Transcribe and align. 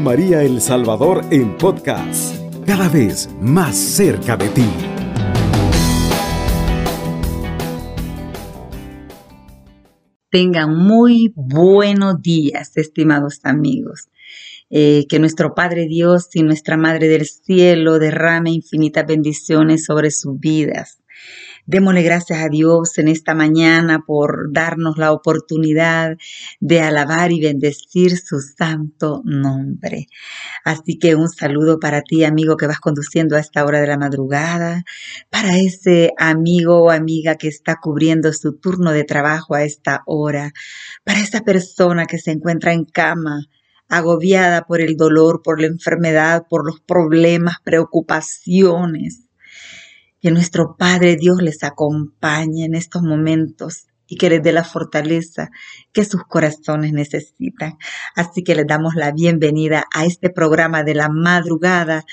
María 0.00 0.42
El 0.42 0.60
Salvador 0.60 1.24
en 1.30 1.56
podcast, 1.56 2.36
cada 2.66 2.88
vez 2.88 3.28
más 3.40 3.76
cerca 3.76 4.36
de 4.36 4.48
ti. 4.48 4.64
Tengan 10.30 10.76
muy 10.76 11.32
buenos 11.34 12.20
días, 12.20 12.76
estimados 12.76 13.40
amigos. 13.44 14.08
Eh, 14.68 15.06
que 15.08 15.18
nuestro 15.18 15.54
Padre 15.54 15.86
Dios 15.86 16.28
y 16.34 16.42
nuestra 16.42 16.76
Madre 16.76 17.08
del 17.08 17.24
Cielo 17.26 17.98
derrame 17.98 18.50
infinitas 18.50 19.06
bendiciones 19.06 19.84
sobre 19.84 20.10
sus 20.10 20.38
vidas. 20.38 20.98
Démosle 21.68 22.02
gracias 22.02 22.38
a 22.38 22.48
Dios 22.48 22.96
en 22.98 23.08
esta 23.08 23.34
mañana 23.34 24.04
por 24.06 24.52
darnos 24.52 24.98
la 24.98 25.10
oportunidad 25.10 26.16
de 26.60 26.80
alabar 26.80 27.32
y 27.32 27.40
bendecir 27.40 28.16
su 28.18 28.40
santo 28.40 29.20
nombre. 29.24 30.06
Así 30.64 30.96
que 30.96 31.16
un 31.16 31.28
saludo 31.28 31.80
para 31.80 32.02
ti, 32.02 32.22
amigo, 32.22 32.56
que 32.56 32.68
vas 32.68 32.78
conduciendo 32.78 33.34
a 33.34 33.40
esta 33.40 33.64
hora 33.64 33.80
de 33.80 33.88
la 33.88 33.98
madrugada, 33.98 34.84
para 35.28 35.58
ese 35.58 36.12
amigo 36.18 36.84
o 36.84 36.90
amiga 36.90 37.34
que 37.34 37.48
está 37.48 37.78
cubriendo 37.82 38.32
su 38.32 38.52
turno 38.56 38.92
de 38.92 39.02
trabajo 39.02 39.56
a 39.56 39.64
esta 39.64 40.02
hora, 40.06 40.52
para 41.02 41.18
esa 41.18 41.40
persona 41.40 42.06
que 42.06 42.18
se 42.18 42.30
encuentra 42.30 42.74
en 42.74 42.84
cama, 42.84 43.40
agobiada 43.88 44.66
por 44.66 44.80
el 44.80 44.96
dolor, 44.96 45.42
por 45.42 45.60
la 45.60 45.66
enfermedad, 45.66 46.44
por 46.48 46.64
los 46.64 46.80
problemas, 46.80 47.56
preocupaciones 47.64 49.25
que 50.20 50.30
nuestro 50.30 50.76
Padre 50.76 51.16
Dios 51.16 51.42
les 51.42 51.62
acompañe 51.62 52.64
en 52.64 52.74
estos 52.74 53.02
momentos 53.02 53.86
y 54.06 54.16
que 54.16 54.30
les 54.30 54.42
dé 54.42 54.52
la 54.52 54.64
fortaleza 54.64 55.50
que 55.96 56.04
sus 56.04 56.24
corazones 56.24 56.92
necesitan. 56.92 57.78
Así 58.14 58.44
que 58.44 58.54
les 58.54 58.66
damos 58.66 58.96
la 58.96 59.12
bienvenida 59.12 59.84
a 59.94 60.04
este 60.04 60.28
programa 60.28 60.84
de 60.84 60.94
la 60.94 61.08
madrugada 61.08 62.04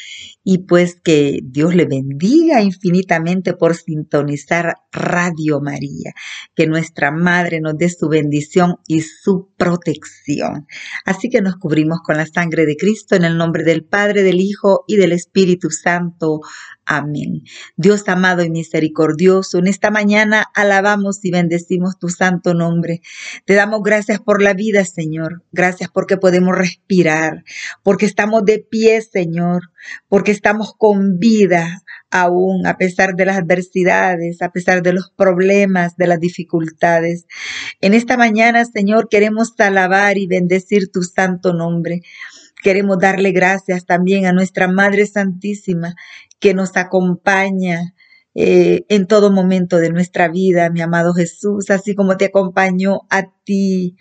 y 0.42 0.60
pues 0.60 0.96
que 1.04 1.40
Dios 1.44 1.76
le 1.76 1.86
bendiga 1.86 2.62
infinitamente 2.62 3.54
por 3.54 3.76
sintonizar 3.76 4.76
Radio 4.94 5.60
María, 5.60 6.14
que 6.56 6.66
nuestra 6.66 7.12
Madre 7.12 7.60
nos 7.60 7.78
dé 7.78 7.90
su 7.90 8.08
bendición 8.08 8.78
y 8.88 9.02
su 9.02 9.50
protección. 9.58 10.66
Así 11.04 11.30
que 11.30 11.42
nos 11.42 11.58
cubrimos 11.58 12.00
con 12.06 12.16
la 12.16 12.26
sangre 12.26 12.66
de 12.66 12.78
Cristo 12.78 13.16
en 13.16 13.26
el 13.26 13.38
nombre 13.38 13.66
del 13.66 13.84
Padre, 13.84 14.24
del 14.24 14.40
Hijo 14.40 14.86
y 14.88 14.96
del 14.96 15.12
Espíritu 15.12 15.72
Santo. 15.72 16.40
Amén. 16.86 17.44
Dios 17.78 18.08
amado 18.10 18.44
y 18.44 18.50
misericordioso, 18.50 19.58
en 19.58 19.68
esta 19.68 19.90
mañana 19.90 20.46
alabamos 20.54 21.24
y 21.24 21.32
bendecimos 21.32 21.98
tu 21.98 22.10
santo 22.10 22.54
nombre. 22.54 23.02
Te 23.46 23.54
damos 23.54 23.73
gracias 23.82 24.20
por 24.20 24.42
la 24.42 24.54
vida, 24.54 24.86
Señor. 24.86 25.44
Gracias 25.52 25.90
porque 25.90 26.18
podemos 26.18 26.58
respirar, 26.58 27.44
porque 27.82 28.06
estamos 28.06 28.46
de 28.46 28.60
pie, 28.60 29.02
Señor, 29.02 29.72
porque 30.08 30.32
estamos 30.32 30.74
con 30.78 31.18
vida 31.20 31.84
aún 32.12 32.68
a 32.68 32.78
pesar 32.78 33.16
de 33.16 33.26
las 33.26 33.38
adversidades, 33.38 34.42
a 34.42 34.52
pesar 34.52 34.84
de 34.84 34.94
los 34.94 35.12
problemas, 35.12 35.98
de 35.98 36.08
las 36.08 36.20
dificultades. 36.20 37.26
En 37.82 37.94
esta 37.94 38.18
mañana, 38.18 38.66
Señor, 38.66 39.10
queremos 39.10 39.54
alabar 39.58 40.18
y 40.18 40.28
bendecir 40.28 40.92
tu 40.92 41.02
santo 41.02 41.54
nombre. 41.54 42.02
Queremos 42.64 43.00
darle 43.00 43.32
gracias 43.32 43.86
también 43.86 44.26
a 44.26 44.34
nuestra 44.34 44.68
Madre 44.68 45.06
Santísima 45.08 45.96
que 46.40 46.54
nos 46.54 46.78
acompaña 46.78 47.94
eh, 48.36 48.86
en 48.90 49.08
todo 49.08 49.32
momento 49.32 49.78
de 49.78 49.92
nuestra 49.92 50.28
vida, 50.28 50.70
mi 50.70 50.82
amado 50.82 51.14
Jesús, 51.14 51.70
así 51.70 51.96
como 51.96 52.18
te 52.18 52.26
acompañó 52.26 53.02
a 53.10 53.24
ti 53.44 53.96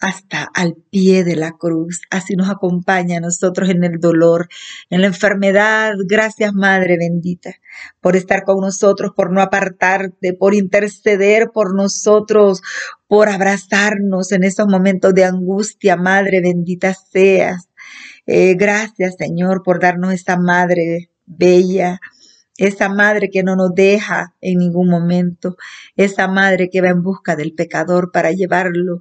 hasta 0.00 0.48
al 0.54 0.76
pie 0.90 1.24
de 1.24 1.36
la 1.36 1.52
cruz. 1.52 2.00
Así 2.10 2.34
nos 2.34 2.48
acompaña 2.48 3.18
a 3.18 3.20
nosotros 3.20 3.68
en 3.68 3.84
el 3.84 4.00
dolor, 4.00 4.48
en 4.88 5.02
la 5.02 5.08
enfermedad. 5.08 5.92
Gracias, 6.06 6.52
Madre 6.54 6.96
bendita, 6.98 7.54
por 8.00 8.16
estar 8.16 8.44
con 8.44 8.60
nosotros, 8.60 9.12
por 9.14 9.30
no 9.30 9.42
apartarte, 9.42 10.32
por 10.32 10.54
interceder 10.54 11.50
por 11.52 11.74
nosotros, 11.74 12.62
por 13.06 13.28
abrazarnos 13.28 14.32
en 14.32 14.44
esos 14.44 14.66
momentos 14.66 15.14
de 15.14 15.24
angustia. 15.24 15.96
Madre 15.96 16.40
bendita 16.40 16.94
seas. 16.94 17.68
Eh, 18.26 18.54
gracias, 18.54 19.16
Señor, 19.18 19.62
por 19.62 19.80
darnos 19.80 20.14
esa 20.14 20.36
Madre 20.36 21.10
bella, 21.26 22.00
esa 22.60 22.90
madre 22.90 23.30
que 23.30 23.42
no 23.42 23.56
nos 23.56 23.74
deja 23.74 24.34
en 24.42 24.58
ningún 24.58 24.88
momento, 24.88 25.56
esa 25.96 26.28
madre 26.28 26.68
que 26.70 26.82
va 26.82 26.90
en 26.90 27.02
busca 27.02 27.34
del 27.34 27.54
pecador 27.54 28.12
para 28.12 28.32
llevarlo 28.32 29.00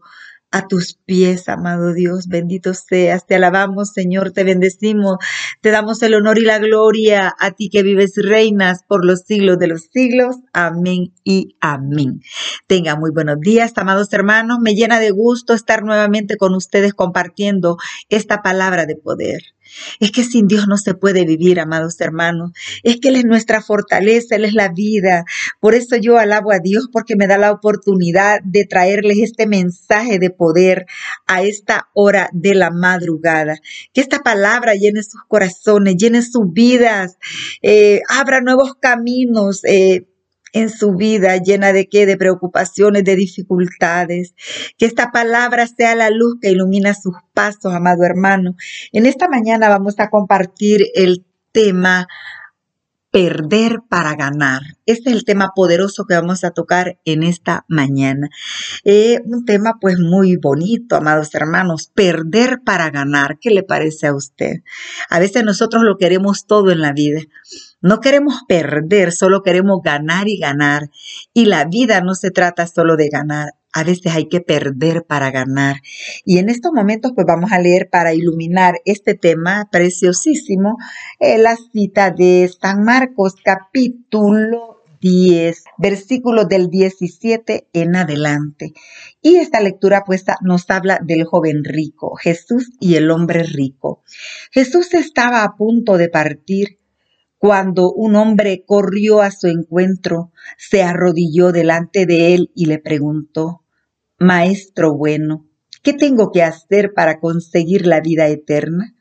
a 0.51 0.67
tus 0.67 0.97
pies, 1.05 1.47
amado 1.49 1.93
Dios, 1.93 2.27
bendito 2.27 2.73
seas, 2.73 3.27
te 3.27 3.35
alabamos, 3.35 3.91
Señor, 3.93 4.31
te 4.31 4.43
bendecimos, 4.43 5.17
te 5.61 5.71
damos 5.71 6.01
el 6.01 6.15
honor 6.15 6.39
y 6.39 6.45
la 6.45 6.57
gloria 6.57 7.35
a 7.37 7.51
ti 7.51 7.69
que 7.69 7.83
vives 7.83 8.17
y 8.17 8.21
reinas 8.21 8.83
por 8.87 9.05
los 9.05 9.25
siglos 9.25 9.59
de 9.59 9.67
los 9.67 9.89
siglos. 9.91 10.37
Amén 10.53 11.13
y 11.23 11.57
amén. 11.59 12.21
Tenga 12.65 12.95
muy 12.95 13.11
buenos 13.11 13.39
días, 13.41 13.73
amados 13.75 14.11
hermanos, 14.13 14.59
me 14.59 14.73
llena 14.73 14.99
de 14.99 15.11
gusto 15.11 15.53
estar 15.53 15.83
nuevamente 15.83 16.37
con 16.37 16.55
ustedes 16.55 16.93
compartiendo 16.93 17.77
esta 18.07 18.41
palabra 18.41 18.85
de 18.85 18.95
poder. 18.95 19.41
Es 19.99 20.11
que 20.11 20.23
sin 20.23 20.47
Dios 20.47 20.67
no 20.67 20.77
se 20.77 20.93
puede 20.93 21.25
vivir, 21.25 21.59
amados 21.59 21.99
hermanos. 21.99 22.51
Es 22.83 22.97
que 22.99 23.09
Él 23.09 23.17
es 23.17 23.25
nuestra 23.25 23.61
fortaleza, 23.61 24.35
Él 24.35 24.45
es 24.45 24.53
la 24.53 24.69
vida. 24.69 25.25
Por 25.59 25.75
eso 25.75 25.95
yo 25.95 26.17
alabo 26.17 26.51
a 26.51 26.59
Dios 26.59 26.89
porque 26.91 27.15
me 27.15 27.27
da 27.27 27.37
la 27.37 27.51
oportunidad 27.51 28.39
de 28.43 28.65
traerles 28.65 29.17
este 29.19 29.47
mensaje 29.47 30.19
de 30.19 30.29
poder 30.29 30.85
a 31.27 31.41
esta 31.43 31.89
hora 31.93 32.29
de 32.33 32.55
la 32.55 32.71
madrugada. 32.71 33.57
Que 33.93 34.01
esta 34.01 34.19
palabra 34.19 34.75
llene 34.75 35.03
sus 35.03 35.21
corazones, 35.27 35.95
llene 35.97 36.21
sus 36.21 36.51
vidas, 36.51 37.17
eh, 37.61 38.01
abra 38.09 38.41
nuevos 38.41 38.75
caminos. 38.79 39.63
Eh, 39.65 40.05
en 40.53 40.69
su 40.69 40.95
vida 40.95 41.37
llena 41.37 41.73
de 41.73 41.87
qué, 41.87 42.05
de 42.05 42.17
preocupaciones, 42.17 43.03
de 43.03 43.15
dificultades. 43.15 44.33
Que 44.77 44.85
esta 44.85 45.11
palabra 45.11 45.67
sea 45.67 45.95
la 45.95 46.09
luz 46.09 46.35
que 46.41 46.51
ilumina 46.51 46.93
sus 46.93 47.15
pasos, 47.33 47.73
amado 47.73 48.03
hermano. 48.03 48.55
En 48.91 49.05
esta 49.05 49.27
mañana 49.27 49.69
vamos 49.69 49.99
a 49.99 50.09
compartir 50.09 50.87
el 50.95 51.25
tema 51.51 52.07
perder 53.11 53.79
para 53.89 54.15
ganar. 54.15 54.61
Este 54.85 55.09
es 55.09 55.15
el 55.15 55.25
tema 55.25 55.51
poderoso 55.55 56.05
que 56.05 56.15
vamos 56.15 56.43
a 56.43 56.51
tocar 56.51 56.99
en 57.05 57.23
esta 57.23 57.65
mañana. 57.67 58.29
Eh, 58.83 59.19
un 59.25 59.45
tema 59.45 59.77
pues 59.81 59.97
muy 59.99 60.37
bonito, 60.37 60.95
amados 60.95 61.33
hermanos, 61.33 61.91
perder 61.93 62.59
para 62.63 62.89
ganar. 62.91 63.39
¿Qué 63.39 63.49
le 63.49 63.63
parece 63.63 64.07
a 64.07 64.15
usted? 64.15 64.57
A 65.09 65.19
veces 65.19 65.43
nosotros 65.43 65.83
lo 65.83 65.97
queremos 65.97 66.45
todo 66.45 66.71
en 66.71 66.81
la 66.81 66.93
vida. 66.93 67.21
No 67.81 67.99
queremos 67.99 68.41
perder, 68.47 69.11
solo 69.11 69.41
queremos 69.41 69.79
ganar 69.83 70.27
y 70.27 70.37
ganar. 70.37 70.89
Y 71.33 71.45
la 71.45 71.65
vida 71.65 72.01
no 72.01 72.13
se 72.13 72.29
trata 72.29 72.67
solo 72.67 72.95
de 72.95 73.09
ganar. 73.09 73.58
A 73.73 73.83
veces 73.83 74.13
hay 74.13 74.27
que 74.27 74.41
perder 74.41 75.05
para 75.05 75.31
ganar. 75.31 75.77
Y 76.25 76.39
en 76.39 76.49
estos 76.49 76.71
momentos 76.73 77.11
pues 77.15 77.27
vamos 77.27 77.51
a 77.51 77.59
leer 77.59 77.89
para 77.89 78.13
iluminar 78.13 78.75
este 78.85 79.13
tema 79.13 79.67
preciosísimo 79.71 80.77
eh, 81.19 81.37
la 81.37 81.55
cita 81.55 82.11
de 82.11 82.49
San 82.59 82.83
Marcos 82.83 83.35
capítulo 83.43 84.79
10, 85.01 85.63
versículos 85.77 86.47
del 86.47 86.69
17 86.69 87.67
en 87.73 87.95
adelante. 87.95 88.73
Y 89.21 89.37
esta 89.37 89.61
lectura 89.61 90.03
pues 90.05 90.25
nos 90.41 90.69
habla 90.69 90.99
del 91.03 91.25
joven 91.25 91.63
rico, 91.63 92.15
Jesús 92.15 92.71
y 92.79 92.95
el 92.95 93.09
hombre 93.11 93.43
rico. 93.43 94.03
Jesús 94.51 94.93
estaba 94.93 95.43
a 95.43 95.55
punto 95.55 95.97
de 95.97 96.09
partir 96.09 96.79
cuando 97.39 97.93
un 97.93 98.17
hombre 98.17 98.65
corrió 98.67 99.21
a 99.21 99.31
su 99.31 99.47
encuentro, 99.47 100.33
se 100.57 100.83
arrodilló 100.83 101.53
delante 101.53 102.05
de 102.05 102.35
él 102.35 102.51
y 102.53 102.65
le 102.65 102.79
preguntó, 102.79 103.63
Maestro 104.19 104.93
bueno, 104.93 105.47
¿qué 105.81 105.93
tengo 105.93 106.31
que 106.31 106.43
hacer 106.43 106.93
para 106.93 107.21
conseguir 107.21 107.87
la 107.87 108.01
vida 108.01 108.27
eterna? 108.27 108.93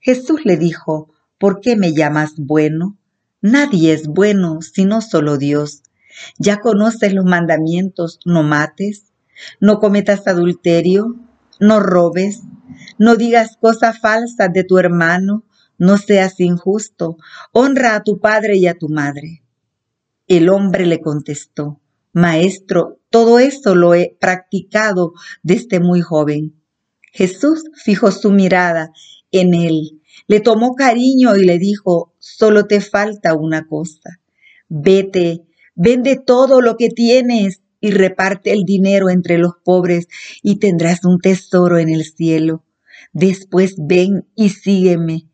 Jesús 0.00 0.46
le 0.46 0.56
dijo, 0.56 1.12
¿por 1.38 1.60
qué 1.60 1.76
me 1.76 1.92
llamas 1.92 2.32
bueno? 2.38 2.96
Nadie 3.42 3.92
es 3.92 4.06
bueno 4.06 4.62
sino 4.62 5.02
solo 5.02 5.36
Dios. 5.36 5.82
Ya 6.38 6.60
conoces 6.60 7.12
los 7.12 7.26
mandamientos, 7.26 8.18
no 8.24 8.42
mates, 8.42 9.12
no 9.60 9.78
cometas 9.78 10.26
adulterio, 10.26 11.16
no 11.60 11.80
robes, 11.80 12.40
no 12.98 13.16
digas 13.16 13.58
cosas 13.60 14.00
falsas 14.00 14.50
de 14.54 14.64
tu 14.64 14.78
hermano, 14.78 15.44
no 15.78 15.98
seas 15.98 16.38
injusto, 16.40 17.16
honra 17.52 17.96
a 17.96 18.02
tu 18.02 18.20
padre 18.20 18.56
y 18.56 18.66
a 18.66 18.74
tu 18.74 18.88
madre. 18.88 19.42
El 20.26 20.48
hombre 20.48 20.86
le 20.86 21.00
contestó, 21.00 21.80
Maestro, 22.12 23.00
todo 23.10 23.38
esto 23.38 23.74
lo 23.74 23.94
he 23.94 24.16
practicado 24.20 25.12
desde 25.42 25.80
muy 25.80 26.00
joven. 26.00 26.54
Jesús 27.12 27.64
fijó 27.74 28.10
su 28.10 28.30
mirada 28.30 28.92
en 29.30 29.54
él, 29.54 30.00
le 30.26 30.40
tomó 30.40 30.74
cariño 30.74 31.36
y 31.36 31.44
le 31.44 31.58
dijo, 31.58 32.14
solo 32.18 32.66
te 32.66 32.80
falta 32.80 33.34
una 33.34 33.66
cosa. 33.66 34.20
Vete, 34.68 35.44
vende 35.74 36.16
todo 36.16 36.60
lo 36.60 36.76
que 36.76 36.88
tienes 36.88 37.62
y 37.80 37.90
reparte 37.90 38.52
el 38.52 38.64
dinero 38.64 39.10
entre 39.10 39.38
los 39.38 39.54
pobres 39.64 40.06
y 40.42 40.56
tendrás 40.58 41.04
un 41.04 41.18
tesoro 41.18 41.78
en 41.78 41.88
el 41.88 42.04
cielo 42.04 42.64
Después 43.14 43.76
ven 43.78 44.26
y 44.34 44.48
sígueme. 44.48 45.28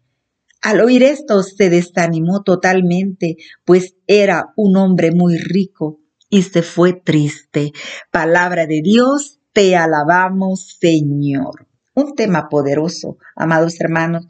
Al 0.62 0.80
oír 0.80 1.02
esto 1.02 1.42
se 1.42 1.70
desanimó 1.70 2.42
totalmente, 2.42 3.36
pues 3.64 3.94
era 4.06 4.52
un 4.56 4.76
hombre 4.76 5.10
muy 5.10 5.38
rico 5.38 6.00
y 6.28 6.42
se 6.42 6.62
fue 6.62 6.92
triste. 6.92 7.72
Palabra 8.10 8.66
de 8.66 8.82
Dios, 8.82 9.40
te 9.52 9.74
alabamos, 9.76 10.78
Señor. 10.78 11.66
Un 11.94 12.14
tema 12.14 12.48
poderoso, 12.48 13.16
amados 13.34 13.80
hermanos, 13.80 14.26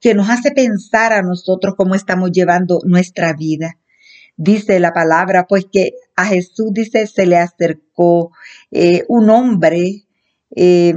que 0.00 0.14
nos 0.14 0.30
hace 0.30 0.50
pensar 0.50 1.12
a 1.12 1.22
nosotros 1.22 1.74
cómo 1.76 1.94
estamos 1.94 2.32
llevando 2.32 2.80
nuestra 2.84 3.34
vida. 3.34 3.78
Dice 4.36 4.80
la 4.80 4.92
palabra, 4.92 5.46
pues 5.46 5.66
que 5.70 5.92
a 6.16 6.26
Jesús, 6.26 6.72
dice, 6.72 7.06
se 7.06 7.26
le 7.26 7.36
acercó 7.36 8.32
eh, 8.72 9.04
un 9.08 9.30
hombre 9.30 10.06
eh, 10.56 10.94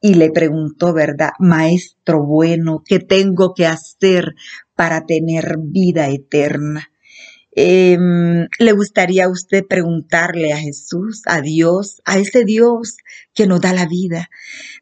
y 0.00 0.14
le 0.14 0.30
preguntó, 0.30 0.92
¿verdad? 0.92 1.30
Maestro 1.38 2.24
bueno, 2.24 2.82
¿qué 2.84 2.98
tengo 2.98 3.54
que 3.54 3.66
hacer 3.66 4.34
para 4.74 5.04
tener 5.04 5.56
vida 5.58 6.08
eterna? 6.08 6.90
Em, 7.52 8.46
¿Le 8.58 8.72
gustaría 8.72 9.24
a 9.24 9.28
usted 9.28 9.66
preguntarle 9.66 10.52
a 10.52 10.58
Jesús, 10.58 11.22
a 11.26 11.40
Dios, 11.40 12.00
a 12.04 12.18
ese 12.18 12.44
Dios 12.44 12.96
que 13.34 13.46
nos 13.46 13.60
da 13.60 13.72
la 13.72 13.86
vida? 13.86 14.30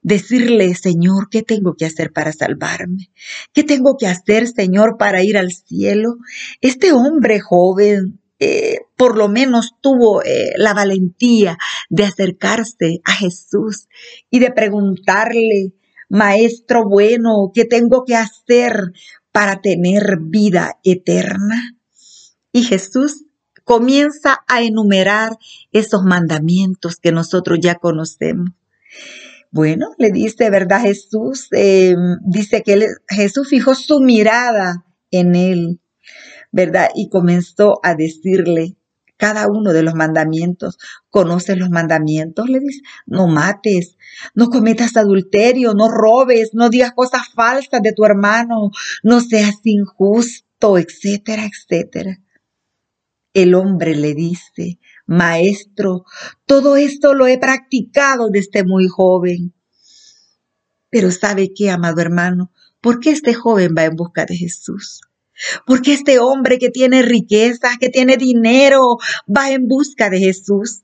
Decirle, 0.03 0.75
Señor, 0.75 1.29
¿qué 1.31 1.43
tengo 1.43 1.75
que 1.75 1.87
hacer 1.87 2.13
para 2.13 2.33
salvarme? 2.33 3.11
¿Qué 3.55 3.65
tengo 3.65 3.97
que 3.97 4.07
hacer, 4.07 4.49
Señor, 4.49 4.97
para 4.99 5.23
ir 5.23 5.39
al 5.39 5.53
cielo? 5.53 6.19
Este 6.61 6.93
hombre 6.93 7.41
joven, 7.41 8.21
eh, 8.41 8.79
por 8.97 9.17
lo 9.17 9.29
menos 9.29 9.75
tuvo 9.81 10.23
eh, 10.23 10.53
la 10.57 10.73
valentía 10.73 11.59
de 11.91 12.05
acercarse 12.05 13.01
a 13.05 13.13
Jesús 13.13 13.89
y 14.31 14.39
de 14.39 14.53
preguntarle, 14.53 15.73
Maestro 16.09 16.89
bueno, 16.89 17.51
¿qué 17.53 17.65
tengo 17.65 18.05
que 18.05 18.15
hacer 18.15 18.93
para 19.33 19.61
tener 19.61 20.19
vida 20.21 20.79
eterna? 20.85 21.77
Y 22.53 22.63
Jesús 22.63 23.25
comienza 23.65 24.45
a 24.47 24.63
enumerar 24.63 25.37
esos 25.73 26.03
mandamientos 26.03 26.97
que 26.97 27.13
nosotros 27.13 27.59
ya 27.61 27.75
conocemos. 27.75 28.51
Bueno, 29.51 29.89
le 29.99 30.11
dice, 30.11 30.49
¿verdad? 30.49 30.83
Jesús 30.83 31.49
em, 31.53 32.19
dice 32.25 32.63
que 32.63 32.87
Jesús 33.09 33.49
fijó 33.49 33.75
su 33.75 34.01
mirada 34.01 34.85
en 35.11 35.35
él 35.35 35.81
¿verdad? 36.53 36.89
Y 36.95 37.09
comenzó 37.09 37.81
a 37.83 37.95
decirle 37.95 38.77
cada 39.19 39.49
uno 39.49 39.73
de 39.73 39.83
los 39.83 39.95
mandamientos. 39.95 40.79
¿Conoces 41.11 41.59
los 41.59 41.69
mandamientos? 41.69 42.49
Le 42.49 42.61
dice, 42.61 42.81
no 43.05 43.27
mates, 43.27 43.99
no 44.35 44.49
cometas 44.49 44.97
adulterio, 44.97 45.75
no 45.75 45.89
robes, 45.89 46.51
no 46.55 46.71
digas 46.71 46.93
cosas 46.93 47.29
falsas 47.35 47.83
de 47.83 47.93
tu 47.93 48.05
hermano, 48.05 48.71
no 49.03 49.21
seas 49.21 49.57
injusto, 49.65 50.79
etcétera, 50.79 51.45
etcétera. 51.45 52.19
El 53.35 53.55
hombre 53.55 53.95
le 53.95 54.15
dice, 54.15 54.79
Maestro, 55.07 56.05
todo 56.47 56.77
esto 56.77 57.13
lo 57.13 57.27
he 57.27 57.39
practicado 57.39 58.31
desde 58.31 58.65
muy 58.65 58.89
joven. 58.89 59.53
Pero 60.91 61.11
¿sabe 61.11 61.53
qué, 61.55 61.71
amado 61.71 62.01
hermano? 62.01 62.53
¿Por 62.81 63.01
qué 63.01 63.11
este 63.11 63.35
joven 63.35 63.75
va 63.77 63.85
en 63.85 63.97
busca 63.97 64.25
de 64.25 64.37
Jesús? 64.37 65.08
Porque 65.67 65.95
este 65.95 66.19
hombre 66.19 66.59
que 66.59 66.71
tiene 66.71 67.03
riqueza, 67.03 67.71
que 67.79 67.89
tiene 67.89 68.17
dinero, 68.17 68.99
va 69.29 69.51
en 69.51 69.69
busca 69.69 70.11
de 70.11 70.19
Jesús. 70.19 70.83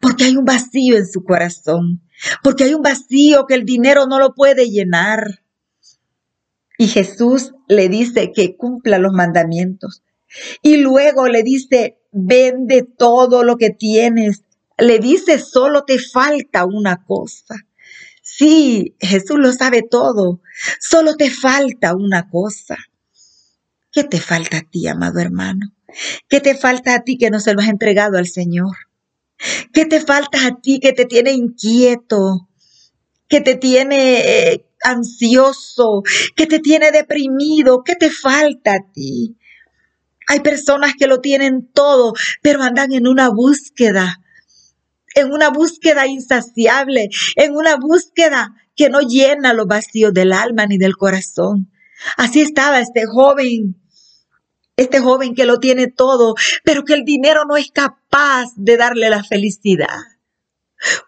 Porque 0.00 0.24
hay 0.24 0.36
un 0.36 0.44
vacío 0.44 0.96
en 0.96 1.06
su 1.06 1.24
corazón. 1.24 2.02
Porque 2.42 2.64
hay 2.64 2.74
un 2.74 2.82
vacío 2.82 3.46
que 3.46 3.54
el 3.54 3.64
dinero 3.64 4.06
no 4.06 4.18
lo 4.18 4.34
puede 4.34 4.70
llenar. 4.70 5.42
Y 6.78 6.88
Jesús 6.88 7.52
le 7.68 7.88
dice 7.88 8.32
que 8.32 8.56
cumpla 8.56 8.98
los 8.98 9.12
mandamientos. 9.12 10.02
Y 10.62 10.78
luego 10.78 11.28
le 11.28 11.42
dice, 11.42 11.98
vende 12.10 12.82
todo 12.82 13.44
lo 13.44 13.56
que 13.56 13.70
tienes. 13.70 14.42
Le 14.78 14.98
dice, 14.98 15.38
solo 15.38 15.84
te 15.84 15.98
falta 15.98 16.64
una 16.64 17.04
cosa. 17.04 17.56
Sí, 18.22 18.96
Jesús 18.98 19.38
lo 19.38 19.52
sabe 19.52 19.82
todo. 19.82 20.40
Solo 20.80 21.16
te 21.16 21.30
falta 21.30 21.94
una 21.94 22.28
cosa. 22.30 22.78
¿Qué 23.92 24.04
te 24.04 24.20
falta 24.20 24.56
a 24.56 24.62
ti, 24.62 24.88
amado 24.88 25.20
hermano? 25.20 25.66
¿Qué 26.26 26.40
te 26.40 26.56
falta 26.56 26.94
a 26.94 27.00
ti 27.00 27.18
que 27.18 27.28
no 27.28 27.40
se 27.40 27.52
lo 27.52 27.60
has 27.60 27.68
entregado 27.68 28.16
al 28.16 28.26
Señor? 28.26 28.74
¿Qué 29.74 29.84
te 29.84 30.00
falta 30.00 30.46
a 30.46 30.60
ti 30.62 30.80
que 30.80 30.94
te 30.94 31.04
tiene 31.04 31.32
inquieto? 31.32 32.48
¿Que 33.28 33.42
te 33.42 33.54
tiene 33.54 34.52
eh, 34.52 34.66
ansioso? 34.82 36.02
¿Que 36.34 36.46
te 36.46 36.58
tiene 36.58 36.90
deprimido? 36.90 37.84
¿Qué 37.84 37.94
te 37.94 38.10
falta 38.10 38.72
a 38.72 38.92
ti? 38.94 39.36
Hay 40.26 40.40
personas 40.40 40.94
que 40.98 41.06
lo 41.06 41.20
tienen 41.20 41.70
todo, 41.70 42.14
pero 42.40 42.62
andan 42.62 42.92
en 42.92 43.06
una 43.06 43.28
búsqueda, 43.28 44.22
en 45.14 45.32
una 45.32 45.50
búsqueda 45.50 46.06
insaciable, 46.06 47.10
en 47.36 47.54
una 47.54 47.76
búsqueda 47.76 48.54
que 48.74 48.88
no 48.88 49.00
llena 49.00 49.52
los 49.52 49.66
vacíos 49.66 50.14
del 50.14 50.32
alma 50.32 50.64
ni 50.64 50.78
del 50.78 50.96
corazón. 50.96 51.70
Así 52.16 52.40
estaba 52.40 52.80
este 52.80 53.04
joven 53.04 53.81
este 54.76 55.00
joven 55.00 55.34
que 55.34 55.44
lo 55.44 55.58
tiene 55.58 55.86
todo, 55.86 56.34
pero 56.64 56.84
que 56.84 56.94
el 56.94 57.04
dinero 57.04 57.44
no 57.46 57.56
es 57.56 57.70
capaz 57.70 58.52
de 58.56 58.76
darle 58.76 59.10
la 59.10 59.22
felicidad. 59.22 59.88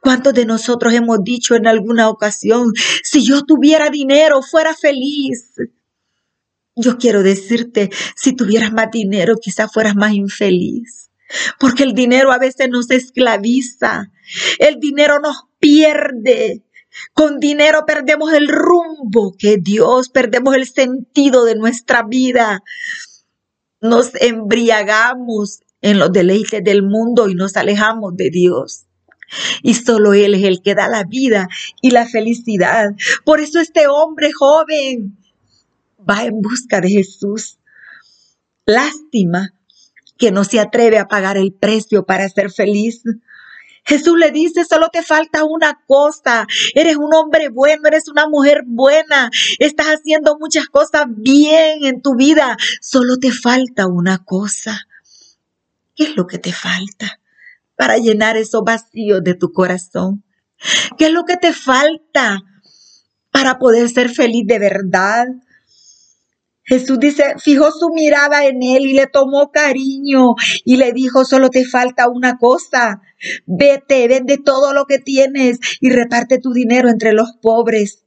¿Cuántos 0.01 0.35
de 0.35 0.45
nosotros 0.45 0.93
hemos 0.93 1.19
dicho 1.25 1.57
en 1.57 1.67
alguna 1.67 2.09
ocasión, 2.09 2.73
si 3.03 3.25
yo 3.25 3.43
tuviera 3.43 3.91
dinero, 3.91 4.41
fuera 4.43 4.75
feliz? 4.75 5.55
Yo 6.77 6.99
quiero 6.99 7.23
decirte, 7.23 7.91
si 8.15 8.35
tuvieras 8.35 8.73
más 8.73 8.91
dinero, 8.93 9.37
quizás 9.41 9.73
fueras 9.73 9.97
más 9.97 10.13
infeliz. 10.13 11.11
Porque 11.59 11.83
el 11.83 11.95
dinero 11.95 12.33
a 12.33 12.39
veces 12.39 12.69
nos 12.69 12.91
esclaviza. 12.91 14.11
El 14.59 14.79
dinero 14.79 15.19
nos 15.21 15.45
pierde. 15.59 16.63
Con 17.13 17.41
dinero 17.41 17.85
perdemos 17.87 18.33
el 18.33 18.47
rumbo 18.47 19.35
que 19.37 19.57
Dios, 19.57 20.11
perdemos 20.11 20.55
el 20.55 20.69
sentido 20.69 21.45
de 21.45 21.57
nuestra 21.57 22.05
vida 22.05 22.63
nos 23.85 24.13
embriagamos 24.15 25.61
en 25.83 25.99
los 25.99 26.11
deleites 26.11 26.65
del 26.65 26.83
mundo 26.83 27.29
y 27.29 27.35
nos 27.35 27.55
alejamos 27.55 28.17
de 28.17 28.31
Dios. 28.31 28.87
Y 29.63 29.75
solo 29.75 30.15
Él 30.15 30.35
es 30.35 30.45
el 30.45 30.63
que 30.63 30.75
da 30.75 30.89
la 30.89 31.05
vida 31.05 31.49
y 31.83 31.91
la 31.91 32.07
felicidad. 32.07 32.93
Por 33.27 33.41
eso 33.41 33.61
este 33.61 33.87
hombre 33.87 34.33
joven 34.33 35.19
va 36.09 36.25
en 36.25 36.41
busca 36.41 36.81
de 36.81 36.89
Jesús. 36.89 37.59
Lástima 38.65 39.53
que 40.17 40.33
no 40.33 40.45
se 40.45 40.61
atreve 40.61 40.99
a 40.99 41.07
pagar 41.07 41.37
el 41.37 41.53
precio 41.53 42.07
para 42.07 42.27
ser 42.31 42.51
feliz. 42.51 43.03
Jesús 43.85 44.17
le 44.19 44.31
dice, 44.31 44.65
solo 44.65 44.89
te 44.89 45.03
falta 45.03 45.45
una 45.45 45.83
cosa. 45.87 46.47
Eres 46.75 46.97
un 46.97 47.15
hombre 47.15 47.49
bueno, 47.49 47.83
eres 47.87 48.09
una 48.09 48.29
mujer 48.29 48.63
buena. 48.67 49.31
Estás 49.59 49.87
haciendo 49.87 50.39
muchas 50.39 50.67
cosas 50.67 51.05
bien 51.09 51.85
en 51.85 52.01
tu 52.01 52.17
vida. 52.17 52.57
Solo 52.81 53.19
te 53.19 53.31
falta 53.31 53.87
una 53.87 54.19
cosa. 54.25 54.87
¿Qué 55.95 56.05
es 56.05 56.17
lo 56.17 56.27
que 56.27 56.39
te 56.39 56.53
falta 56.53 57.21
para 57.77 57.99
llenar 57.99 58.37
esos 58.37 58.63
vacíos 58.65 59.23
de 59.23 59.35
tu 59.35 59.53
corazón? 59.53 60.25
¿Qué 60.97 61.07
es 61.07 61.13
lo 61.13 61.25
que 61.25 61.37
te 61.37 61.53
falta 61.53 62.43
para 63.31 63.59
poder 63.59 63.89
ser 63.91 64.11
feliz 64.11 64.47
de 64.47 64.59
verdad? 64.59 65.27
Jesús 66.67 66.99
dice, 66.99 67.35
fijó 67.39 67.71
su 67.71 67.91
mirada 67.91 68.47
en 68.47 68.63
él 68.63 68.87
y 68.87 68.95
le 68.95 69.07
tomó 69.07 69.51
cariño 69.53 70.35
y 70.65 70.77
le 70.77 70.93
dijo, 70.93 71.25
solo 71.25 71.51
te 71.51 71.65
falta 71.67 72.09
una 72.09 72.39
cosa, 72.39 73.03
vete, 73.47 74.09
vende 74.09 74.39
todo 74.39 74.73
lo 74.73 74.87
que 74.87 74.99
tienes 74.99 75.59
y 75.81 75.91
reparte 75.91 76.39
tu 76.39 76.53
dinero 76.53 76.89
entre 76.89 77.13
los 77.13 77.33
pobres. 77.41 78.05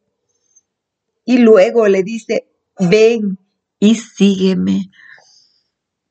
Y 1.23 1.37
luego 1.37 1.87
le 1.87 2.01
dice, 2.01 2.47
ven 2.79 3.37
y 3.79 3.95
sígueme. 3.95 4.89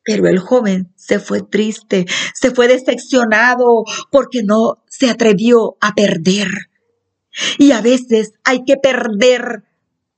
Pero 0.05 0.29
el 0.29 0.39
joven 0.39 0.93
se 0.95 1.19
fue 1.19 1.43
triste, 1.43 2.07
se 2.33 2.53
fue 2.53 2.69
decepcionado 2.69 3.83
porque 4.13 4.45
no 4.45 4.85
se 4.89 5.11
atrevió 5.11 5.77
a 5.81 5.95
perder. 5.95 6.49
Y 7.59 7.73
a 7.73 7.81
veces 7.81 8.35
hay 8.45 8.65
que 8.65 8.77
perder 8.77 9.65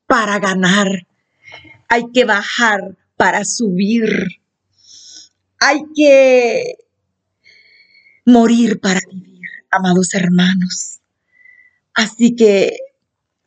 para 0.07 0.39
ganar 0.41 1.08
hay 1.89 2.05
que 2.13 2.25
bajar 2.25 2.97
para 3.17 3.45
subir. 3.45 4.09
Hay 5.59 5.81
que 5.95 6.77
morir 8.25 8.81
para 8.81 9.01
vivir, 9.11 9.49
amados 9.71 10.15
hermanos. 10.15 11.01
Así 11.95 12.37
que 12.37 12.77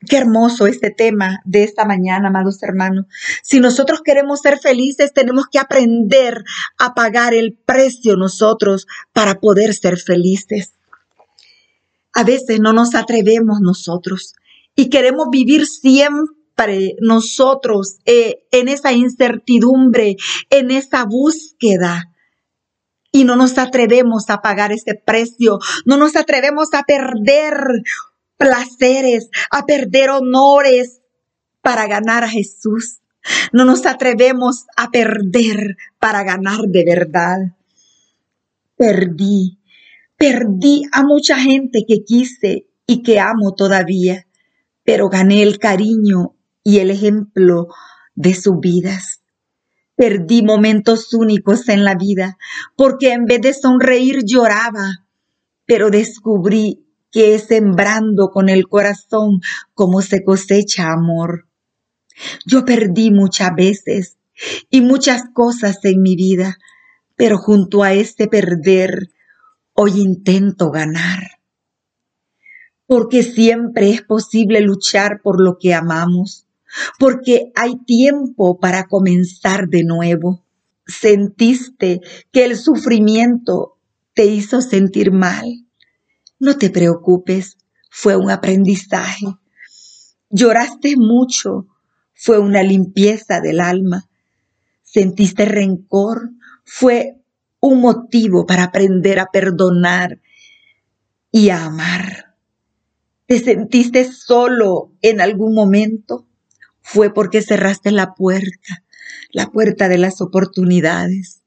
Qué 0.10 0.18
hermoso 0.18 0.66
este 0.66 0.90
tema 0.90 1.42
de 1.46 1.64
esta 1.64 1.86
mañana, 1.86 2.30
amados 2.30 2.64
hermanos. 2.64 3.06
Si 3.44 3.60
nosotros 3.60 4.02
queremos 4.04 4.40
ser 4.40 4.58
felices, 4.58 5.14
tenemos 5.14 5.46
que 5.46 5.60
aprender 5.60 6.44
a 6.80 6.96
pagar 6.96 7.36
el 7.36 7.54
precio 7.54 8.16
nosotros 8.16 8.88
para 9.14 9.40
poder 9.40 9.76
ser 9.76 10.00
felices. 10.00 10.74
A 12.14 12.24
veces 12.24 12.60
no 12.60 12.74
nos 12.74 12.96
atrevemos 12.96 13.62
nosotros 13.62 14.34
y 14.76 14.90
queremos 14.90 15.28
vivir 15.32 15.68
siempre 15.68 16.41
nosotros 17.00 18.00
eh, 18.06 18.44
en 18.52 18.68
esa 18.68 18.92
incertidumbre, 18.92 20.18
en 20.50 20.72
esa 20.72 21.06
búsqueda. 21.06 22.10
Y 23.12 23.26
no 23.26 23.36
nos 23.36 23.58
atrevemos 23.58 24.30
a 24.30 24.42
pagar 24.42 24.72
ese 24.72 24.96
precio, 24.96 25.60
no 25.86 25.98
nos 25.98 26.16
atrevemos 26.16 26.70
a 26.74 26.84
perder 26.84 27.84
placeres, 28.38 29.30
a 29.52 29.66
perder 29.66 30.10
honores 30.10 31.02
para 31.62 31.88
ganar 31.88 32.24
a 32.24 32.30
Jesús. 32.30 33.00
No 33.54 33.66
nos 33.66 33.86
atrevemos 33.86 34.66
a 34.76 34.90
perder 34.90 35.78
para 36.00 36.24
ganar 36.24 36.62
de 36.68 36.84
verdad. 36.84 37.38
Perdí, 38.76 39.60
perdí 40.18 40.84
a 40.92 41.04
mucha 41.04 41.38
gente 41.38 41.86
que 41.88 42.04
quise 42.04 42.66
y 42.88 43.04
que 43.04 43.20
amo 43.20 43.54
todavía, 43.54 44.26
pero 44.84 45.08
gané 45.10 45.44
el 45.44 45.60
cariño 45.60 46.36
y 46.64 46.80
el 46.80 46.92
ejemplo 46.92 47.68
de 48.16 48.34
sus 48.34 48.60
vidas. 48.60 49.22
Perdí 49.96 50.42
momentos 50.42 51.14
únicos 51.14 51.70
en 51.70 51.84
la 51.84 51.96
vida 51.96 52.38
porque 52.76 53.14
en 53.14 53.26
vez 53.26 53.42
de 53.42 53.54
sonreír 53.54 54.24
lloraba, 54.26 55.06
pero 55.66 55.90
descubrí 55.90 56.86
que 57.12 57.36
es 57.36 57.44
sembrando 57.44 58.30
con 58.30 58.50
el 58.50 58.68
corazón 58.68 59.42
como 59.74 60.02
se 60.02 60.24
cosecha 60.24 60.92
amor. 60.92 61.48
Yo 62.46 62.66
perdí 62.66 63.12
muchas 63.12 63.54
veces 63.56 64.18
y 64.70 64.82
muchas 64.82 65.24
cosas 65.34 65.80
en 65.84 66.02
mi 66.02 66.16
vida, 66.16 66.58
pero 67.16 67.38
junto 67.38 67.84
a 67.84 67.94
este 67.94 68.28
perder, 68.28 69.10
hoy 69.74 70.00
intento 70.00 70.72
ganar. 70.72 71.40
Porque 72.88 73.24
siempre 73.24 73.92
es 73.92 74.02
posible 74.02 74.62
luchar 74.62 75.22
por 75.22 75.42
lo 75.42 75.58
que 75.60 75.74
amamos, 75.74 76.48
porque 77.00 77.52
hay 77.56 77.78
tiempo 77.86 78.60
para 78.60 78.86
comenzar 78.88 79.68
de 79.68 79.84
nuevo. 79.84 80.46
Sentiste 80.86 82.02
que 82.32 82.46
el 82.46 82.58
sufrimiento 82.58 83.78
te 84.14 84.26
hizo 84.26 84.62
sentir 84.62 85.12
mal. 85.12 85.66
No 86.40 86.58
te 86.58 86.70
preocupes, 86.70 87.58
fue 87.90 88.16
un 88.16 88.30
aprendizaje. 88.30 89.28
Lloraste 90.30 90.96
mucho, 90.98 91.68
fue 92.14 92.40
una 92.40 92.64
limpieza 92.64 93.42
del 93.42 93.60
alma. 93.60 94.10
Sentiste 94.84 95.46
rencor, 95.46 96.32
fue 96.64 97.22
un 97.60 97.82
motivo 97.82 98.46
para 98.46 98.64
aprender 98.64 99.20
a 99.20 99.28
perdonar 99.28 100.20
y 101.32 101.50
a 101.50 101.66
amar. 101.66 102.36
¿Te 103.28 103.40
sentiste 103.40 104.12
solo 104.12 104.92
en 105.02 105.22
algún 105.22 105.54
momento? 105.54 106.28
Fue 106.94 107.14
porque 107.14 107.42
cerraste 107.42 107.92
la 107.92 108.14
puerta, 108.16 108.84
la 109.32 109.48
puerta 109.48 109.88
de 109.88 109.98
las 109.98 110.22
oportunidades. 110.22 111.42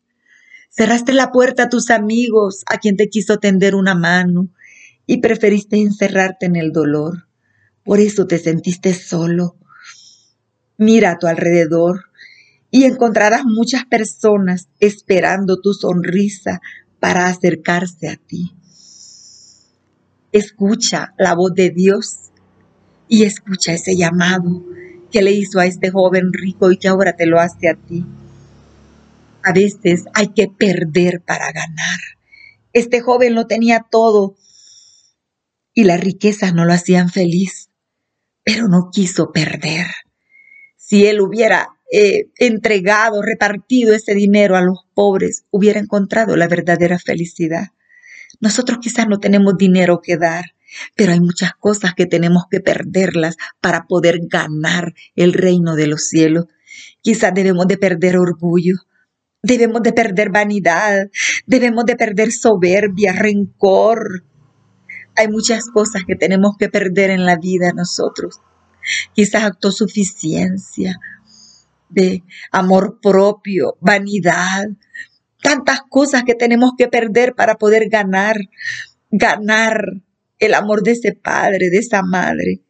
Cerraste 0.71 1.13
la 1.13 1.31
puerta 1.31 1.65
a 1.65 1.69
tus 1.69 1.91
amigos, 1.91 2.65
a 2.67 2.79
quien 2.79 2.97
te 2.97 3.09
quiso 3.09 3.39
tender 3.39 3.75
una 3.75 3.95
mano, 3.95 4.49
y 5.07 5.19
preferiste 5.19 5.77
encerrarte 5.77 6.47
en 6.47 6.57
el 6.57 6.73
dolor. 6.73 7.29
Por 7.85 8.01
eso 8.01 8.27
te 8.27 8.39
sentiste 8.39 8.95
solo, 8.95 9.59
Mira 10.77 11.13
a 11.13 11.19
tu 11.19 11.29
alrededor 11.29 12.07
y 12.71 12.85
encontrarás 12.85 13.45
muchas 13.45 13.85
personas 13.85 14.69
esperando 14.81 15.61
tu 15.61 15.73
sonrisa 15.73 16.61
para 16.99 17.29
acercarse 17.29 18.09
a 18.09 18.17
ti. 18.17 18.53
Escucha 20.33 21.15
la 21.17 21.35
voz 21.35 21.55
de 21.55 21.71
Dios 21.71 22.33
y 23.07 23.23
escucha 23.23 23.73
ese 23.73 23.97
llamado 23.97 24.65
que 25.15 25.23
le 25.23 25.31
hizo 25.31 25.61
a 25.61 25.67
este 25.67 25.93
joven 25.93 26.33
rico 26.33 26.73
y 26.73 26.77
que 26.77 26.89
ahora 26.89 27.15
te 27.15 27.25
lo 27.25 27.39
hace 27.39 27.69
a 27.69 27.77
ti. 27.77 28.05
A 29.45 29.53
veces 29.53 30.07
hay 30.13 30.33
que 30.35 30.49
perder 30.49 31.21
para 31.21 31.53
ganar. 31.53 32.01
Este 32.73 33.01
joven 33.01 33.37
lo 33.37 33.47
tenía 33.47 33.87
todo 33.89 34.35
y 35.73 35.85
las 35.85 36.01
riquezas 36.01 36.53
no 36.53 36.65
lo 36.65 36.73
hacían 36.73 37.11
feliz, 37.11 37.71
pero 38.43 38.67
no 38.67 38.91
quiso 38.93 39.31
perder 39.31 39.87
si 40.77 41.07
él 41.07 41.21
hubiera 41.21 41.69
eh, 41.93 42.27
entregado, 42.39 43.23
repartido 43.23 43.95
ese 43.95 44.17
dinero 44.17 44.57
a 44.57 44.63
los 44.63 44.81
pobres, 44.95 45.45
hubiera 45.53 45.79
encontrado 45.79 46.37
la 46.37 46.49
verdadera 46.49 46.99
felicidad. 46.99 47.69
Nosotros 48.41 48.79
quizás 48.83 49.07
no 49.07 49.21
tenemos 49.21 49.57
dinero 49.57 50.01
que 50.03 50.17
dar, 50.17 50.55
pero 50.95 51.13
hay 51.13 51.21
muchas 51.21 51.53
cosas 51.59 51.95
que 51.95 52.07
tenemos 52.07 52.45
que 52.51 52.61
perderlas 52.61 53.37
para 53.61 53.87
poder 53.87 54.21
ganar 54.29 54.95
el 55.15 55.33
reino 55.33 55.77
de 55.77 55.87
los 55.87 56.09
cielos. 56.09 56.47
Quizás 57.01 57.33
debemos 57.35 57.67
de 57.67 57.79
perder 57.79 58.17
orgullo, 58.17 58.77
debemos 59.43 59.83
de 59.83 59.93
perder 59.93 60.31
vanidad, 60.31 61.09
debemos 61.47 61.85
de 61.85 61.97
perder 61.97 62.33
soberbia, 62.33 63.13
rencor. 63.13 64.25
Hay 65.17 65.29
muchas 65.29 65.65
cosas 65.73 66.03
que 66.07 66.17
tenemos 66.17 66.57
que 66.59 66.69
perder 66.69 67.11
en 67.11 67.25
la 67.25 67.37
vida 67.37 67.73
nosotros 67.73 68.41
quizás 69.13 69.45
autosuficiencia, 69.45 70.99
de 71.89 72.25
amor 72.51 72.99
propio, 73.01 73.77
vanidad, 73.81 74.69
tantas 75.43 75.81
cosas 75.89 76.25
que 76.25 76.35
tenemos 76.35 76.73
que 76.77 76.89
perder 76.89 77.35
para 77.35 77.55
poder 77.57 77.89
ganar, 77.89 78.37
ganar 79.11 80.01
el 80.39 80.55
amor 80.55 80.83
de 80.83 80.93
ese 80.93 81.13
padre, 81.13 81.71
de 81.71 81.79
esa 81.79 82.03
madre, 82.03 82.63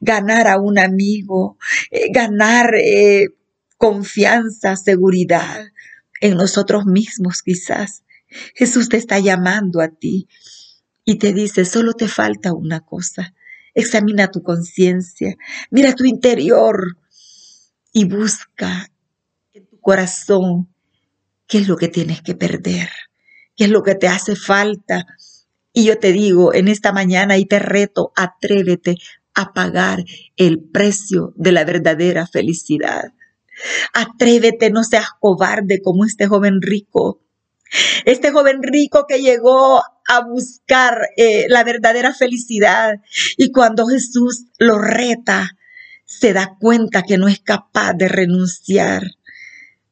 ganar 0.00 0.48
a 0.48 0.58
un 0.58 0.78
amigo, 0.78 1.58
eh, 1.90 2.10
ganar 2.12 2.74
eh, 2.74 3.28
confianza, 3.76 4.76
seguridad 4.76 5.66
en 6.20 6.36
nosotros 6.36 6.86
mismos 6.86 7.42
quizás. 7.42 8.04
Jesús 8.54 8.88
te 8.88 8.96
está 8.96 9.18
llamando 9.18 9.80
a 9.80 9.88
ti 9.88 10.28
y 11.04 11.16
te 11.16 11.32
dice, 11.32 11.64
solo 11.64 11.94
te 11.94 12.08
falta 12.08 12.52
una 12.52 12.80
cosa, 12.80 13.34
Examina 13.74 14.30
tu 14.30 14.42
conciencia, 14.42 15.36
mira 15.70 15.94
tu 15.94 16.04
interior 16.04 16.96
y 17.92 18.04
busca 18.04 18.90
en 19.52 19.66
tu 19.66 19.80
corazón 19.80 20.68
qué 21.46 21.58
es 21.58 21.68
lo 21.68 21.76
que 21.76 21.88
tienes 21.88 22.20
que 22.20 22.34
perder, 22.34 22.88
qué 23.56 23.64
es 23.64 23.70
lo 23.70 23.82
que 23.82 23.94
te 23.94 24.08
hace 24.08 24.34
falta. 24.34 25.06
Y 25.80 25.84
yo 25.86 25.98
te 25.98 26.12
digo 26.12 26.52
en 26.52 26.68
esta 26.68 26.92
mañana 26.92 27.38
y 27.38 27.46
te 27.46 27.58
reto, 27.58 28.12
atrévete 28.14 28.96
a 29.32 29.54
pagar 29.54 30.04
el 30.36 30.60
precio 30.60 31.32
de 31.36 31.52
la 31.52 31.64
verdadera 31.64 32.26
felicidad. 32.26 33.14
Atrévete, 33.94 34.68
no 34.68 34.84
seas 34.84 35.06
cobarde 35.18 35.80
como 35.80 36.04
este 36.04 36.26
joven 36.26 36.60
rico. 36.60 37.22
Este 38.04 38.30
joven 38.30 38.62
rico 38.62 39.06
que 39.08 39.22
llegó 39.22 39.80
a 40.06 40.20
buscar 40.28 40.98
eh, 41.16 41.46
la 41.48 41.64
verdadera 41.64 42.12
felicidad. 42.12 42.96
Y 43.38 43.50
cuando 43.50 43.86
Jesús 43.86 44.48
lo 44.58 44.78
reta, 44.78 45.56
se 46.04 46.34
da 46.34 46.58
cuenta 46.60 47.04
que 47.04 47.16
no 47.16 47.26
es 47.26 47.40
capaz 47.40 47.94
de 47.94 48.08
renunciar 48.08 49.02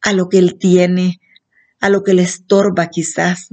a 0.03 0.13
lo 0.13 0.29
que 0.29 0.37
él 0.37 0.59
tiene, 0.59 1.23
a 1.81 1.89
lo 1.89 2.03
que 2.03 2.13
le 2.13 2.25
estorba 2.25 2.89
quizás. 2.89 3.49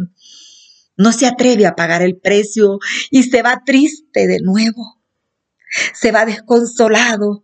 No 0.97 1.11
se 1.11 1.27
atreve 1.27 1.65
a 1.65 1.75
pagar 1.75 2.01
el 2.01 2.17
precio 2.17 2.79
y 3.11 3.23
se 3.23 3.41
va 3.41 3.61
triste 3.65 4.27
de 4.27 4.39
nuevo. 4.39 5.01
Se 5.93 6.11
va 6.11 6.25
desconsolado. 6.25 7.43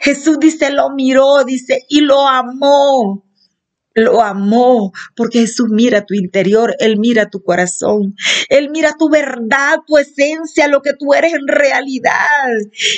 Jesús 0.00 0.38
dice, 0.38 0.70
lo 0.70 0.90
miró, 0.90 1.44
dice, 1.44 1.84
y 1.88 2.00
lo 2.00 2.26
amó 2.28 3.23
lo 3.94 4.22
amó, 4.22 4.92
porque 5.14 5.40
Jesús 5.40 5.68
mira 5.70 6.04
tu 6.04 6.14
interior, 6.14 6.74
Él 6.80 6.98
mira 6.98 7.30
tu 7.30 7.42
corazón, 7.42 8.14
Él 8.48 8.70
mira 8.70 8.96
tu 8.98 9.08
verdad, 9.08 9.78
tu 9.86 9.98
esencia, 9.98 10.68
lo 10.68 10.82
que 10.82 10.92
tú 10.98 11.14
eres 11.14 11.32
en 11.34 11.46
realidad. 11.46 12.48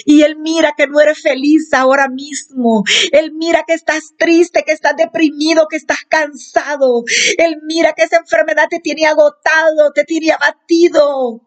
Y 0.05 0.23
Él 0.23 0.37
mira 0.38 0.73
que 0.76 0.87
no 0.87 1.00
eres 1.00 1.21
feliz 1.21 1.73
ahora 1.73 2.09
mismo. 2.09 2.83
Él 3.12 3.33
mira 3.35 3.65
que 3.67 3.75
estás 3.75 4.15
triste, 4.19 4.65
que 4.67 4.73
estás 4.73 4.97
deprimido, 4.97 5.67
que 5.69 5.76
estás 5.76 6.05
cansado. 6.09 7.05
Él 7.38 7.59
mira 7.65 7.93
que 7.93 8.05
esa 8.05 8.17
enfermedad 8.17 8.67
te 8.71 8.81
tiene 8.81 9.07
agotado, 9.07 9.93
te 9.95 10.05
tiene 10.05 10.33
abatido. 10.33 11.43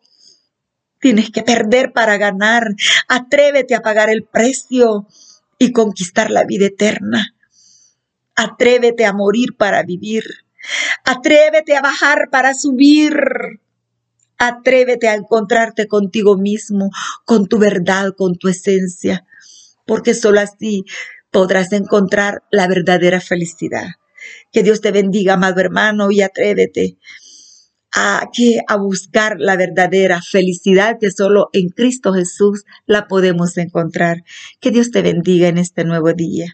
Tienes 0.99 1.31
que 1.31 1.43
perder 1.43 1.93
para 1.93 2.17
ganar. 2.17 2.63
Atrévete 3.07 3.73
a 3.73 3.81
pagar 3.81 4.09
el 4.09 4.25
precio 4.25 5.07
y 5.57 5.71
conquistar 5.71 6.29
la 6.29 6.43
vida 6.43 6.67
eterna. 6.67 7.35
Atrévete 8.39 9.03
a 9.03 9.11
morir 9.11 9.57
para 9.57 9.83
vivir. 9.83 10.23
Atrévete 11.03 11.75
a 11.75 11.81
bajar 11.81 12.29
para 12.31 12.53
subir. 12.53 13.13
Atrévete 14.37 15.09
a 15.09 15.15
encontrarte 15.15 15.87
contigo 15.87 16.37
mismo, 16.37 16.89
con 17.25 17.47
tu 17.47 17.57
verdad, 17.57 18.13
con 18.15 18.37
tu 18.37 18.47
esencia, 18.47 19.25
porque 19.85 20.13
solo 20.13 20.39
así 20.39 20.85
podrás 21.31 21.73
encontrar 21.73 22.43
la 22.49 22.69
verdadera 22.69 23.19
felicidad. 23.19 23.87
Que 24.53 24.63
Dios 24.63 24.79
te 24.79 24.93
bendiga, 24.93 25.33
amado 25.33 25.59
hermano, 25.59 26.09
y 26.09 26.21
atrévete 26.21 26.97
a, 27.91 28.29
que 28.31 28.59
a 28.65 28.77
buscar 28.77 29.35
la 29.37 29.57
verdadera 29.57 30.21
felicidad 30.21 30.97
que 30.97 31.11
solo 31.11 31.49
en 31.51 31.67
Cristo 31.67 32.13
Jesús 32.13 32.63
la 32.85 33.09
podemos 33.09 33.57
encontrar. 33.57 34.23
Que 34.61 34.71
Dios 34.71 34.91
te 34.91 35.01
bendiga 35.01 35.49
en 35.49 35.57
este 35.57 35.83
nuevo 35.83 36.13
día. 36.13 36.53